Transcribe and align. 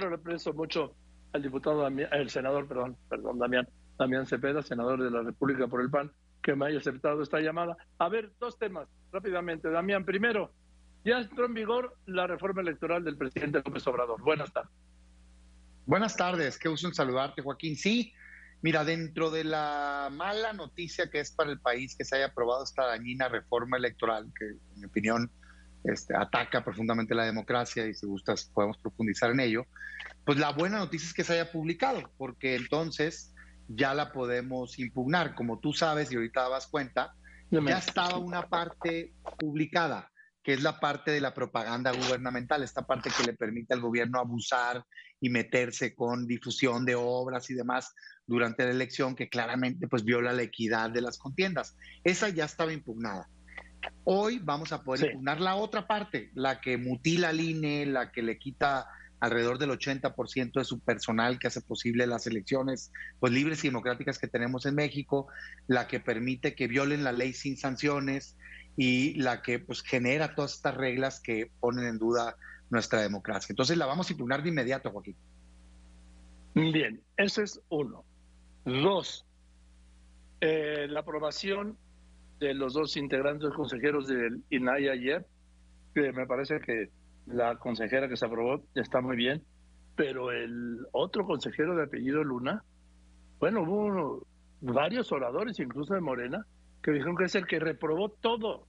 le 0.00 0.16
aprecio 0.16 0.52
mucho 0.52 0.96
al 1.32 1.42
diputado, 1.42 1.86
el 1.86 2.28
senador, 2.28 2.66
perdón, 2.66 2.96
perdón, 3.08 3.38
Damián, 3.38 3.68
Damián 3.96 4.26
Cepeda, 4.26 4.60
senador 4.60 5.00
de 5.00 5.08
la 5.08 5.22
República 5.22 5.68
por 5.68 5.80
el 5.80 5.88
PAN, 5.88 6.10
que 6.42 6.56
me 6.56 6.66
haya 6.66 6.78
aceptado 6.78 7.22
esta 7.22 7.38
llamada. 7.38 7.76
A 7.98 8.08
ver, 8.08 8.32
dos 8.40 8.58
temas 8.58 8.88
rápidamente. 9.12 9.70
Damián, 9.70 10.04
primero, 10.04 10.52
ya 11.04 11.18
entró 11.18 11.46
en 11.46 11.54
vigor 11.54 11.96
la 12.06 12.26
reforma 12.26 12.62
electoral 12.62 13.04
del 13.04 13.16
presidente 13.16 13.62
López 13.64 13.86
Obrador. 13.86 14.20
Buenas 14.20 14.52
tardes. 14.52 14.72
Buenas 15.86 16.16
tardes, 16.16 16.58
qué 16.58 16.68
gusto 16.68 16.88
en 16.88 16.94
saludarte, 16.94 17.42
Joaquín. 17.42 17.76
Sí, 17.76 18.12
mira, 18.62 18.84
dentro 18.84 19.30
de 19.30 19.44
la 19.44 20.08
mala 20.10 20.52
noticia 20.54 21.08
que 21.08 21.20
es 21.20 21.30
para 21.30 21.52
el 21.52 21.60
país 21.60 21.94
que 21.96 22.04
se 22.04 22.16
haya 22.16 22.26
aprobado 22.26 22.64
esta 22.64 22.84
dañina 22.84 23.28
reforma 23.28 23.76
electoral, 23.76 24.26
que 24.36 24.46
en 24.46 24.80
mi 24.80 24.86
opinión 24.86 25.30
este, 25.84 26.16
ataca 26.16 26.64
profundamente 26.64 27.14
la 27.14 27.24
democracia 27.24 27.86
y 27.86 27.94
si 27.94 28.06
gustas 28.06 28.50
podemos 28.52 28.78
profundizar 28.78 29.30
en 29.30 29.40
ello, 29.40 29.66
pues 30.24 30.38
la 30.38 30.52
buena 30.52 30.78
noticia 30.78 31.06
es 31.06 31.14
que 31.14 31.24
se 31.24 31.34
haya 31.34 31.52
publicado, 31.52 32.10
porque 32.16 32.56
entonces 32.56 33.34
ya 33.68 33.94
la 33.94 34.12
podemos 34.12 34.78
impugnar. 34.78 35.34
Como 35.34 35.60
tú 35.60 35.72
sabes 35.72 36.10
y 36.10 36.16
ahorita 36.16 36.42
dabas 36.42 36.66
cuenta, 36.66 37.14
ya 37.50 37.78
estaba 37.78 38.18
una 38.18 38.48
parte 38.48 39.12
publicada, 39.38 40.10
que 40.42 40.54
es 40.54 40.62
la 40.62 40.80
parte 40.80 41.10
de 41.10 41.20
la 41.20 41.34
propaganda 41.34 41.92
gubernamental, 41.92 42.62
esta 42.62 42.86
parte 42.86 43.10
que 43.16 43.24
le 43.24 43.34
permite 43.34 43.74
al 43.74 43.80
gobierno 43.80 44.18
abusar 44.18 44.84
y 45.20 45.28
meterse 45.28 45.94
con 45.94 46.26
difusión 46.26 46.84
de 46.84 46.94
obras 46.94 47.48
y 47.50 47.54
demás 47.54 47.94
durante 48.26 48.64
la 48.64 48.70
elección 48.70 49.14
que 49.14 49.28
claramente 49.28 49.86
pues 49.88 50.04
viola 50.04 50.32
la 50.32 50.42
equidad 50.42 50.90
de 50.90 51.02
las 51.02 51.18
contiendas. 51.18 51.76
Esa 52.02 52.28
ya 52.30 52.44
estaba 52.44 52.72
impugnada. 52.72 53.28
Hoy 54.04 54.38
vamos 54.42 54.72
a 54.72 54.82
poder 54.82 55.10
impugnar 55.10 55.40
la 55.40 55.56
otra 55.56 55.86
parte, 55.86 56.30
la 56.34 56.60
que 56.60 56.76
mutila 56.76 57.30
al 57.30 57.40
INE, 57.40 57.86
la 57.86 58.12
que 58.12 58.22
le 58.22 58.38
quita 58.38 58.86
alrededor 59.20 59.58
del 59.58 59.70
80% 59.70 60.52
de 60.52 60.64
su 60.64 60.80
personal 60.80 61.38
que 61.38 61.46
hace 61.46 61.62
posible 61.62 62.06
las 62.06 62.26
elecciones 62.26 62.92
pues, 63.20 63.32
libres 63.32 63.64
y 63.64 63.68
democráticas 63.68 64.18
que 64.18 64.28
tenemos 64.28 64.66
en 64.66 64.74
México, 64.74 65.28
la 65.66 65.86
que 65.86 66.00
permite 66.00 66.54
que 66.54 66.66
violen 66.66 67.04
la 67.04 67.12
ley 67.12 67.32
sin 67.32 67.56
sanciones 67.56 68.36
y 68.76 69.14
la 69.14 69.40
que 69.40 69.58
pues, 69.58 69.82
genera 69.82 70.34
todas 70.34 70.54
estas 70.54 70.74
reglas 70.74 71.20
que 71.20 71.50
ponen 71.60 71.86
en 71.86 71.98
duda 71.98 72.36
nuestra 72.70 73.00
democracia. 73.00 73.52
Entonces 73.52 73.78
la 73.78 73.86
vamos 73.86 74.08
a 74.08 74.12
impugnar 74.12 74.42
de 74.42 74.50
inmediato, 74.50 74.90
Joaquín. 74.90 75.16
Bien, 76.54 77.00
ese 77.16 77.42
es 77.44 77.60
uno. 77.68 78.04
Dos, 78.64 79.26
eh, 80.40 80.86
la 80.88 81.00
aprobación 81.00 81.78
de 82.40 82.54
los 82.54 82.74
dos 82.74 82.96
integrantes 82.96 83.50
consejeros 83.50 84.06
del 84.06 84.42
INAI 84.50 84.88
ayer, 84.88 85.26
que 85.94 86.12
me 86.12 86.26
parece 86.26 86.60
que 86.60 86.90
la 87.26 87.56
consejera 87.56 88.08
que 88.08 88.16
se 88.16 88.26
aprobó 88.26 88.62
está 88.74 89.00
muy 89.00 89.16
bien, 89.16 89.42
pero 89.96 90.32
el 90.32 90.78
otro 90.92 91.24
consejero 91.24 91.76
de 91.76 91.84
apellido 91.84 92.22
Luna, 92.24 92.62
bueno, 93.38 93.62
hubo 93.62 94.26
varios 94.60 95.12
oradores, 95.12 95.58
incluso 95.60 95.94
de 95.94 96.00
Morena, 96.00 96.44
que 96.82 96.90
dijeron 96.90 97.16
que 97.16 97.24
es 97.24 97.34
el 97.34 97.46
que 97.46 97.60
reprobó 97.60 98.10
todo 98.10 98.66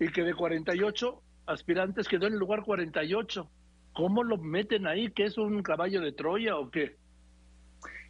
y 0.00 0.08
que 0.08 0.22
de 0.22 0.34
48 0.34 1.22
aspirantes 1.46 2.08
quedó 2.08 2.26
en 2.26 2.34
el 2.34 2.38
lugar 2.38 2.62
48. 2.64 3.48
¿Cómo 3.92 4.24
lo 4.24 4.38
meten 4.38 4.86
ahí? 4.86 5.10
¿Que 5.12 5.24
es 5.24 5.38
un 5.38 5.62
caballo 5.62 6.00
de 6.00 6.12
Troya 6.12 6.56
o 6.56 6.70
qué? 6.70 6.96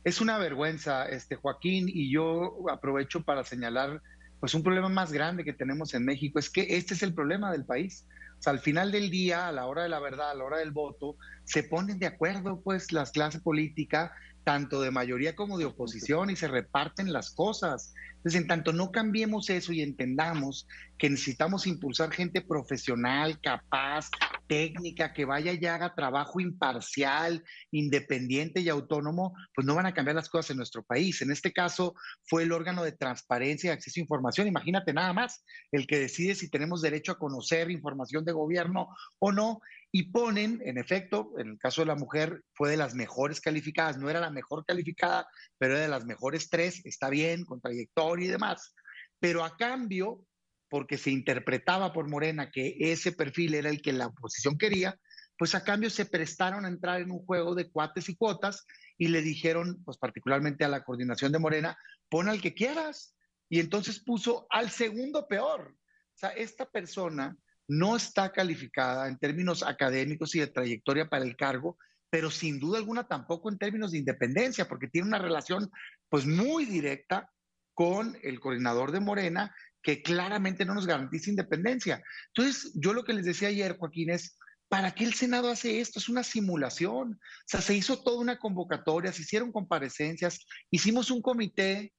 Es 0.03 0.20
una 0.20 0.39
vergüenza, 0.39 1.06
este 1.06 1.37
Joaquín, 1.37 1.89
y 1.89 2.12
yo 2.12 2.69
aprovecho 2.70 3.22
para 3.22 3.45
señalar 3.45 4.03
pues 4.45 4.53
un 4.53 4.62
problema 4.62 4.91
más 4.91 5.11
grande 5.11 5.42
que 5.42 5.55
tenemos 5.55 5.95
en 5.95 6.05
México 6.05 6.39
es 6.39 6.50
que 6.50 6.77
este 6.77 6.92
es 6.92 7.03
el 7.03 7.14
problema 7.14 7.50
del 7.50 7.64
país. 7.64 8.06
O 8.39 8.42
sea, 8.42 8.53
al 8.53 8.59
final 8.59 8.92
del 8.92 9.09
día, 9.09 9.48
a 9.48 9.53
la 9.53 9.64
hora 9.64 9.84
de 9.84 9.89
la 9.89 10.00
verdad, 10.00 10.33
a 10.33 10.34
la 10.34 10.45
hora 10.45 10.59
del 10.59 10.70
voto, 10.70 11.17
se 11.45 11.62
ponen 11.62 11.98
de 11.98 12.05
acuerdo 12.05 12.61
pues 12.61 12.92
las 12.92 13.12
clases 13.12 13.41
políticas, 13.41 14.11
tanto 14.45 14.81
de 14.81 14.91
mayoría 14.91 15.34
como 15.34 15.59
de 15.59 15.64
oposición, 15.64 16.31
y 16.31 16.37
se 16.37 16.48
reparten 16.48 17.12
las 17.12 17.31
cosas. 17.31 17.95
Entonces, 18.17 18.41
en 18.41 18.47
tanto 18.47 18.73
no 18.73 18.91
cambiemos 18.91 19.50
eso 19.50 19.73
y 19.73 19.83
entendamos 19.83 20.66
que 20.99 21.10
necesitamos 21.10 21.66
impulsar 21.66 22.10
gente 22.10 22.41
profesional, 22.41 23.38
capaz, 23.41 24.09
técnica, 24.47 25.12
que 25.12 25.25
vaya 25.25 25.53
y 25.53 25.66
haga 25.66 25.94
trabajo 25.94 26.41
imparcial, 26.41 27.43
independiente 27.71 28.60
y 28.60 28.69
autónomo, 28.69 29.34
pues 29.54 29.66
no 29.66 29.75
van 29.75 29.87
a 29.87 29.93
cambiar 29.93 30.16
las 30.16 30.28
cosas 30.28 30.53
en 30.53 30.59
nuestro 30.59 30.83
país. 30.83 31.21
En 31.21 31.31
este 31.31 31.53
caso 31.53 31.94
fue 32.25 32.44
el 32.44 32.53
órgano 32.53 32.84
de 32.84 32.93
transparencia 32.93 33.69
y 33.69 33.72
acceso 33.72 34.00
a 34.00 34.03
información. 34.03 34.47
Imagínate 34.47 34.93
nada 34.93 35.12
más, 35.12 35.44
el 35.72 35.87
que 35.87 35.99
decide 35.99 36.34
si 36.34 36.49
tenemos 36.49 36.81
derecho 36.81 37.12
a 37.12 37.19
conocer 37.19 37.71
información 37.71 38.25
de 38.25 38.33
gobierno 38.33 38.88
o 39.19 39.33
no 39.33 39.60
y 39.97 40.10
ponen, 40.10 40.60
en 40.65 40.77
efecto, 40.77 41.31
en 41.38 41.50
el 41.50 41.59
caso 41.60 41.82
de 41.82 41.87
la 41.87 41.94
mujer, 41.94 42.43
fue 42.53 42.69
de 42.69 42.77
las 42.77 42.97
mejores 42.97 43.41
calificadas, 43.41 43.97
no 43.97 44.10
era 44.10 44.19
la 44.19 44.28
mejor 44.28 44.65
calificada, 44.65 45.25
pero 45.56 45.75
era 45.75 45.84
de 45.84 45.88
las 45.88 46.05
mejores 46.05 46.50
tres, 46.50 46.84
está 46.84 47.10
bien, 47.10 47.44
con 47.44 47.60
trayectoria 47.60 48.27
y 48.27 48.28
demás. 48.28 48.75
Pero 49.21 49.44
a 49.44 49.56
cambio, 49.56 50.27
porque 50.69 50.99
se 50.99 51.12
interpretaba 51.12 51.93
por 51.93 52.10
Morena 52.10 52.50
que 52.50 52.75
ese 52.81 53.12
perfil 53.12 53.54
era 53.54 53.71
el 53.71 53.81
que 53.81 53.93
la 53.93 54.09
oposición 54.09 54.59
quería, 54.59 54.99
pues 55.38 55.54
a 55.54 55.62
cambio 55.62 55.91
se 55.91 56.06
prestaron 56.06 56.65
a 56.65 56.71
entrar 56.71 57.00
en 57.00 57.12
un 57.12 57.25
juego 57.25 57.54
de 57.54 57.71
cuates 57.71 58.09
y 58.09 58.16
cuotas 58.16 58.66
y 58.99 59.06
le 59.06 59.22
dijeron, 59.22 59.81
pues 59.84 59.97
particularmente 59.97 60.65
a 60.65 60.69
la 60.69 60.83
coordinación 60.83 61.31
de 61.31 61.38
Morena, 61.38 61.78
pon 62.09 62.28
al 62.28 62.43
que 62.43 62.53
quieras. 62.53 63.15
Y 63.49 63.60
entonces 63.60 64.03
puso 64.03 64.49
al 64.50 64.71
segundo 64.71 65.28
peor. 65.28 65.77
O 65.77 66.19
sea, 66.19 66.31
esta 66.31 66.69
persona 66.69 67.37
no 67.69 67.97
está 67.97 68.32
calificada 68.32 69.08
en 69.08 69.19
términos 69.19 69.62
académicos 69.62 70.34
y 70.34 70.41
de 70.41 70.48
trayectoria 70.48 71.08
para 71.08 71.25
el 71.25 71.36
cargo, 71.36 71.78
pero 72.10 72.30
sin 72.30 72.60
duda 72.60 72.78
alguna 72.78 73.08
tampoco 73.08 73.50
en 73.50 73.58
términos 73.58 73.92
de 73.92 73.98
independencia, 73.98 74.69
porque 74.69 74.88
tiene 74.88 75.08
una 75.08 75.19
relación 75.19 75.70
pues 76.08 76.26
muy 76.26 76.64
directa 76.64 77.30
con 77.74 78.16
el 78.22 78.38
coordinador 78.38 78.92
de 78.92 79.00
Morena, 79.00 79.54
que 79.82 80.03
claramente 80.03 80.64
no 80.64 80.74
nos 80.74 80.86
garantiza 80.86 81.30
independencia. 81.30 82.03
Entonces, 82.28 82.72
yo 82.74 82.92
lo 82.92 83.04
que 83.04 83.12
les 83.12 83.24
decía 83.24 83.48
ayer, 83.48 83.76
Joaquín, 83.76 84.10
es, 84.10 84.38
¿para 84.69 84.92
qué 84.92 85.04
el 85.04 85.14
Senado 85.14 85.50
hace 85.50 85.80
esto? 85.80 85.98
Es 85.98 86.08
una 86.08 86.22
simulación. 86.22 87.12
O 87.12 87.47
sea, 87.47 87.60
se 87.60 87.74
hizo 87.74 88.03
toda 88.03 88.20
una 88.20 88.38
convocatoria, 88.38 89.12
se 89.12 89.22
hicieron 89.22 89.53
comparecencias, 89.53 90.47
hicimos 90.70 91.10
un 91.10 91.20
comité 91.20 91.92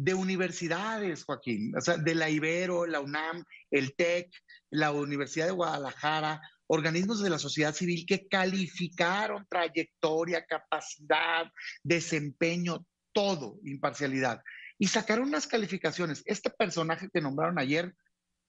de 0.00 0.14
universidades, 0.14 1.24
Joaquín, 1.24 1.76
o 1.76 1.80
sea, 1.82 1.98
de 1.98 2.14
la 2.14 2.30
Ibero, 2.30 2.86
la 2.86 3.00
UNAM, 3.00 3.44
el 3.70 3.94
TEC, 3.94 4.30
la 4.70 4.92
Universidad 4.92 5.44
de 5.44 5.52
Guadalajara, 5.52 6.40
organismos 6.68 7.20
de 7.22 7.28
la 7.28 7.38
sociedad 7.38 7.74
civil 7.74 8.06
que 8.06 8.26
calificaron 8.26 9.46
trayectoria, 9.50 10.46
capacidad, 10.46 11.52
desempeño, 11.82 12.86
todo, 13.12 13.60
imparcialidad. 13.62 14.40
Y 14.78 14.86
sacaron 14.86 15.28
unas 15.28 15.46
calificaciones. 15.46 16.22
Este 16.24 16.48
personaje 16.48 17.10
que 17.12 17.20
nombraron 17.20 17.58
ayer, 17.58 17.94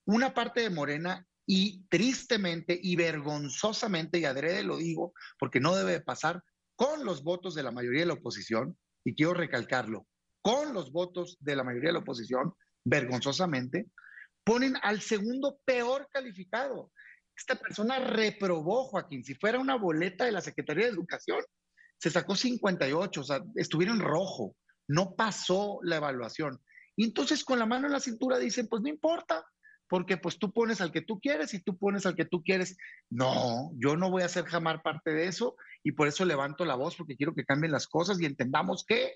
una 0.06 0.34
parte 0.34 0.62
de 0.62 0.70
Morena, 0.70 1.28
y 1.46 1.84
tristemente 1.90 2.80
y 2.82 2.96
vergonzosamente, 2.96 4.20
y 4.20 4.24
adrede 4.26 4.64
lo 4.64 4.78
digo, 4.78 5.14
porque 5.38 5.60
no 5.60 5.76
debe 5.76 6.00
pasar, 6.00 6.42
con 6.78 7.04
los 7.04 7.24
votos 7.24 7.56
de 7.56 7.64
la 7.64 7.72
mayoría 7.72 8.02
de 8.02 8.06
la 8.06 8.14
oposición, 8.14 8.78
y 9.04 9.16
quiero 9.16 9.34
recalcarlo, 9.34 10.08
con 10.42 10.74
los 10.74 10.92
votos 10.92 11.38
de 11.40 11.56
la 11.56 11.64
mayoría 11.64 11.90
de 11.90 11.94
la 11.94 12.00
oposición, 12.00 12.54
vergonzosamente, 12.84 13.88
ponen 14.44 14.76
al 14.82 15.02
segundo 15.02 15.60
peor 15.66 16.08
calificado. 16.12 16.92
Esta 17.36 17.56
persona 17.56 18.00
reprobó, 18.00 18.86
Joaquín, 18.86 19.24
si 19.24 19.36
fuera 19.36 19.60
una 19.60 19.76
boleta 19.76 20.26
de 20.26 20.32
la 20.32 20.42
Secretaría 20.42 20.86
de 20.86 20.92
Educación, 20.92 21.44
se 21.98 22.10
sacó 22.10 22.36
58, 22.36 23.22
o 23.22 23.24
sea, 23.24 23.44
estuvieron 23.56 24.00
rojo, 24.00 24.56
no 24.88 25.16
pasó 25.16 25.80
la 25.84 25.98
evaluación. 25.98 26.60
Y 26.96 27.06
entonces 27.06 27.44
con 27.44 27.60
la 27.60 27.66
mano 27.66 27.88
en 27.88 27.94
la 27.94 28.00
cintura 28.00 28.40
dicen, 28.40 28.68
pues 28.68 28.82
no 28.82 28.90
importa, 28.90 29.46
porque 29.88 30.18
pues 30.18 30.40
tú 30.40 30.52
pones 30.54 30.82
al 30.82 30.92
que 30.92 31.02
tú 31.02 31.20
quieres 31.20 31.54
y 31.54 31.60
tú 31.60 31.78
pones 31.78 32.06
al 32.06 32.16
que 32.16 32.26
tú 32.26 32.42
quieres. 32.44 32.78
No, 33.10 33.72
yo 33.76 33.98
no 33.98 34.10
voy 34.10 34.24
a 34.24 34.30
ser 34.30 34.46
jamás 34.46 34.82
parte 34.82 35.12
de 35.12 35.28
eso 35.28 35.56
y 35.84 35.92
por 35.92 36.08
eso 36.08 36.26
levanto 36.26 36.66
la 36.66 36.76
voz 36.76 36.96
porque 36.96 37.18
quiero 37.18 37.36
que 37.36 37.46
cambien 37.46 37.72
las 37.72 37.88
cosas 37.88 38.20
y 38.20 38.26
entendamos 38.26 38.86
que 38.88 39.16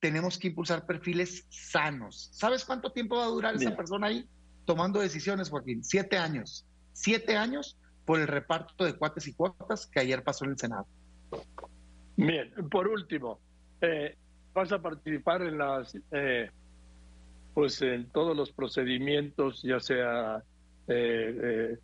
tenemos 0.00 0.38
que 0.38 0.48
impulsar 0.48 0.86
perfiles 0.86 1.46
sanos. 1.48 2.28
¿Sabes 2.32 2.64
cuánto 2.64 2.92
tiempo 2.92 3.16
va 3.16 3.24
a 3.24 3.28
durar 3.28 3.54
esa 3.54 3.74
persona 3.76 4.08
ahí 4.08 4.28
tomando 4.64 5.00
decisiones, 5.00 5.48
Joaquín? 5.48 5.82
Siete 5.82 6.18
años. 6.18 6.66
Siete 6.92 7.36
años 7.36 7.78
por 8.04 8.20
el 8.20 8.28
reparto 8.28 8.84
de 8.84 8.94
cuates 8.94 9.26
y 9.26 9.32
cuotas 9.32 9.86
que 9.86 10.00
ayer 10.00 10.22
pasó 10.22 10.44
en 10.44 10.52
el 10.52 10.58
Senado. 10.58 10.86
Bien, 12.16 12.52
por 12.70 12.88
último, 12.88 13.40
eh, 13.80 14.16
vas 14.54 14.72
a 14.72 14.80
participar 14.80 15.42
en 15.42 15.58
las, 15.58 15.96
eh, 16.12 16.50
pues 17.52 17.82
en 17.82 18.06
todos 18.10 18.36
los 18.36 18.52
procedimientos, 18.52 19.62
ya 19.62 19.80
sea 19.80 20.42
eh, 20.88 21.78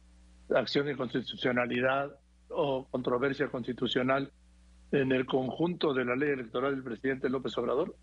acción 0.54 0.86
de 0.86 0.96
constitucionalidad 0.96 2.16
o 2.48 2.86
controversia 2.90 3.48
constitucional 3.48 4.30
en 4.92 5.12
el 5.12 5.26
conjunto 5.26 5.94
de 5.94 6.04
la 6.04 6.14
ley 6.14 6.30
electoral 6.30 6.74
del 6.74 6.84
presidente 6.84 7.28
López 7.28 7.56
Obrador? 7.58 7.96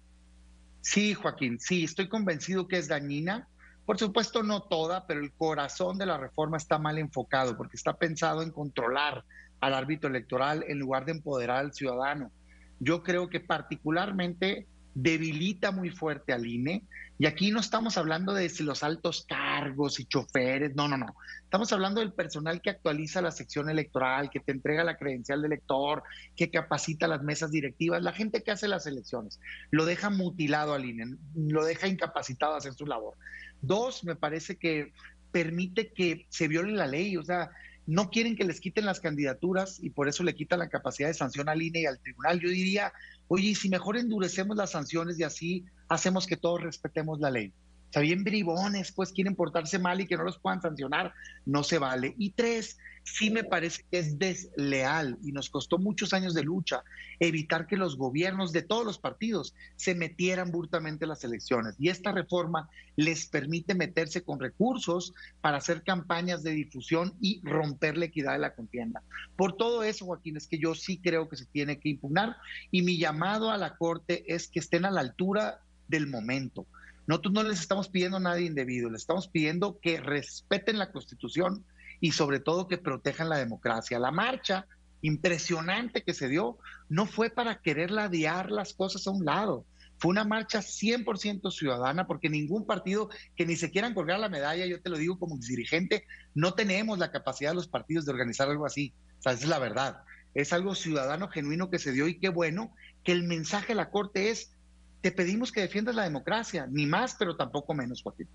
Sí, 0.81 1.13
Joaquín, 1.13 1.59
sí, 1.59 1.83
estoy 1.83 2.09
convencido 2.09 2.67
que 2.67 2.77
es 2.77 2.87
dañina. 2.87 3.47
Por 3.85 3.97
supuesto, 3.97 4.43
no 4.43 4.61
toda, 4.63 5.07
pero 5.07 5.19
el 5.19 5.31
corazón 5.31 5.97
de 5.97 6.05
la 6.05 6.17
reforma 6.17 6.57
está 6.57 6.77
mal 6.79 6.97
enfocado 6.97 7.57
porque 7.57 7.75
está 7.75 7.93
pensado 7.93 8.41
en 8.41 8.51
controlar 8.51 9.23
al 9.61 9.73
árbitro 9.73 10.09
electoral 10.09 10.63
en 10.67 10.79
lugar 10.79 11.05
de 11.05 11.13
empoderar 11.13 11.57
al 11.57 11.73
ciudadano. 11.73 12.31
Yo 12.79 13.03
creo 13.03 13.29
que 13.29 13.39
particularmente 13.39 14.67
debilita 14.93 15.71
muy 15.71 15.89
fuerte 15.89 16.33
al 16.33 16.45
INE. 16.45 16.83
Y 17.17 17.25
aquí 17.25 17.51
no 17.51 17.59
estamos 17.59 17.97
hablando 17.97 18.33
de 18.33 18.49
los 18.61 18.81
altos 18.81 19.25
cargos 19.27 19.99
y 19.99 20.05
choferes, 20.05 20.73
no, 20.75 20.87
no, 20.87 20.97
no. 20.97 21.15
Estamos 21.43 21.73
hablando 21.73 21.99
del 21.99 22.13
personal 22.13 22.61
que 22.61 22.69
actualiza 22.69 23.21
la 23.21 23.31
sección 23.31 23.69
electoral, 23.69 24.29
que 24.29 24.39
te 24.39 24.53
entrega 24.53 24.85
la 24.85 24.97
credencial 24.97 25.41
de 25.41 25.47
elector, 25.47 26.01
que 26.37 26.49
capacita 26.49 27.09
las 27.09 27.21
mesas 27.21 27.51
directivas, 27.51 28.01
la 28.01 28.13
gente 28.13 28.41
que 28.41 28.51
hace 28.51 28.69
las 28.69 28.87
elecciones. 28.87 29.41
Lo 29.69 29.83
deja 29.83 30.09
mutilado 30.09 30.73
al 30.73 30.85
INE, 30.85 31.17
lo 31.35 31.65
deja 31.65 31.87
incapacitado 31.87 32.53
a 32.53 32.57
hacer 32.57 32.73
su 32.73 32.85
labor. 32.85 33.15
Dos, 33.61 34.05
me 34.05 34.15
parece 34.15 34.55
que 34.55 34.93
permite 35.31 35.91
que 35.91 36.25
se 36.29 36.47
viole 36.47 36.71
la 36.71 36.87
ley, 36.87 37.17
o 37.17 37.23
sea, 37.23 37.51
no 37.89 38.11
quieren 38.11 38.35
que 38.35 38.43
les 38.43 38.61
quiten 38.61 38.85
las 38.85 38.99
candidaturas 38.99 39.79
y 39.81 39.89
por 39.89 40.07
eso 40.07 40.23
le 40.23 40.35
quitan 40.35 40.59
la 40.59 40.69
capacidad 40.69 41.07
de 41.07 41.15
sanción 41.15 41.49
al 41.49 41.59
INE 41.59 41.81
y 41.81 41.85
al 41.87 41.99
tribunal. 41.99 42.39
Yo 42.39 42.47
diría, 42.47 42.93
oye, 43.27 43.55
si 43.55 43.67
mejor 43.67 43.97
endurecemos 43.97 44.55
las 44.55 44.71
sanciones 44.71 45.19
y 45.19 45.23
así 45.23 45.65
hacemos 45.87 46.27
que 46.27 46.37
todos 46.37 46.61
respetemos 46.61 47.19
la 47.19 47.31
ley. 47.31 47.51
O 47.89 47.91
sea, 47.91 48.03
bien 48.03 48.23
bribones, 48.23 48.91
pues 48.91 49.11
quieren 49.11 49.35
portarse 49.35 49.79
mal 49.79 49.99
y 49.99 50.05
que 50.05 50.17
no 50.17 50.23
los 50.23 50.37
puedan 50.37 50.61
sancionar, 50.61 51.13
no 51.47 51.63
se 51.63 51.79
vale. 51.79 52.13
Y 52.19 52.29
tres, 52.29 52.77
sí 53.13 53.29
me 53.29 53.43
parece 53.43 53.83
que 53.89 53.99
es 53.99 54.17
desleal 54.17 55.17
y 55.23 55.31
nos 55.31 55.49
costó 55.49 55.77
muchos 55.77 56.13
años 56.13 56.33
de 56.33 56.43
lucha 56.43 56.83
evitar 57.19 57.67
que 57.67 57.77
los 57.77 57.97
gobiernos 57.97 58.51
de 58.51 58.61
todos 58.61 58.85
los 58.85 58.99
partidos 58.99 59.53
se 59.75 59.95
metieran 59.95 60.51
burtamente 60.51 61.05
en 61.05 61.09
las 61.09 61.23
elecciones. 61.23 61.75
Y 61.79 61.89
esta 61.89 62.11
reforma 62.11 62.69
les 62.95 63.25
permite 63.25 63.75
meterse 63.75 64.23
con 64.23 64.39
recursos 64.39 65.13
para 65.41 65.57
hacer 65.57 65.83
campañas 65.83 66.43
de 66.43 66.51
difusión 66.51 67.13
y 67.19 67.41
romper 67.43 67.97
la 67.97 68.05
equidad 68.05 68.33
de 68.33 68.39
la 68.39 68.53
contienda. 68.53 69.03
Por 69.35 69.55
todo 69.57 69.83
eso, 69.83 70.05
Joaquín, 70.05 70.37
es 70.37 70.47
que 70.47 70.59
yo 70.59 70.75
sí 70.75 70.97
creo 70.97 71.29
que 71.29 71.37
se 71.37 71.45
tiene 71.45 71.79
que 71.79 71.89
impugnar 71.89 72.37
y 72.71 72.81
mi 72.81 72.97
llamado 72.97 73.51
a 73.51 73.57
la 73.57 73.75
Corte 73.77 74.23
es 74.33 74.47
que 74.47 74.59
estén 74.59 74.85
a 74.85 74.91
la 74.91 75.01
altura 75.01 75.61
del 75.87 76.07
momento 76.07 76.65
nosotros 77.09 77.33
no 77.33 77.41
les 77.41 77.59
estamos 77.59 77.89
pidiendo 77.89 78.19
nada 78.19 78.39
indebido, 78.39 78.87
les 78.87 79.01
estamos 79.01 79.27
pidiendo 79.27 79.79
que 79.79 79.99
respeten 79.99 80.77
la 80.77 80.91
Constitución 80.91 81.65
y 81.99 82.11
sobre 82.11 82.39
todo 82.39 82.67
que 82.67 82.77
protejan 82.77 83.29
la 83.29 83.37
democracia. 83.37 83.99
La 83.99 84.11
marcha 84.11 84.65
impresionante 85.01 86.03
que 86.03 86.13
se 86.13 86.27
dio 86.27 86.57
no 86.89 87.05
fue 87.05 87.29
para 87.29 87.61
querer 87.61 87.91
ladear 87.91 88.51
las 88.51 88.73
cosas 88.73 89.07
a 89.07 89.11
un 89.11 89.25
lado. 89.25 89.65
Fue 89.97 90.11
una 90.11 90.23
marcha 90.23 90.59
100% 90.59 91.51
ciudadana 91.51 92.07
porque 92.07 92.29
ningún 92.29 92.65
partido 92.65 93.09
que 93.35 93.45
ni 93.45 93.57
se 93.57 93.69
quieran 93.69 93.93
colgar 93.93 94.19
la 94.19 94.29
medalla, 94.29 94.65
yo 94.65 94.81
te 94.81 94.89
lo 94.89 94.97
digo 94.97 95.19
como 95.19 95.37
dirigente, 95.37 96.05
no 96.33 96.53
tenemos 96.53 96.99
la 96.99 97.11
capacidad 97.11 97.51
de 97.51 97.55
los 97.55 97.67
partidos 97.67 98.05
de 98.05 98.13
organizar 98.13 98.49
algo 98.49 98.65
así. 98.65 98.93
O 99.25 99.29
esa 99.29 99.31
es 99.31 99.47
la 99.47 99.59
verdad. 99.59 100.03
Es 100.33 100.53
algo 100.53 100.75
ciudadano 100.75 101.27
genuino 101.27 101.69
que 101.69 101.79
se 101.79 101.91
dio 101.91 102.07
y 102.07 102.19
qué 102.19 102.29
bueno 102.29 102.73
que 103.03 103.11
el 103.11 103.23
mensaje 103.23 103.69
de 103.69 103.75
la 103.75 103.89
Corte 103.89 104.29
es 104.29 104.55
te 105.01 105.11
pedimos 105.11 105.51
que 105.51 105.61
defiendas 105.61 105.95
la 105.95 106.03
democracia, 106.03 106.67
ni 106.69 106.85
más, 106.85 107.15
pero 107.17 107.35
tampoco 107.35 107.73
menos, 107.73 108.01
Joaquín. 108.01 108.27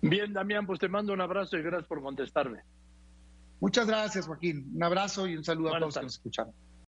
Bien, 0.00 0.32
Damián, 0.32 0.66
pues 0.66 0.78
te 0.78 0.88
mando 0.88 1.12
un 1.12 1.20
abrazo 1.20 1.56
y 1.56 1.62
gracias 1.62 1.88
por 1.88 2.02
contestarme. 2.02 2.62
Muchas 3.60 3.86
gracias, 3.86 4.26
Joaquín. 4.26 4.70
Un 4.74 4.82
abrazo 4.82 5.26
y 5.26 5.36
un 5.36 5.44
saludo 5.44 5.74
a 5.74 5.78
todos 5.80 5.94
que 5.96 6.02
nos 6.02 6.14
escucharon. 6.14 6.54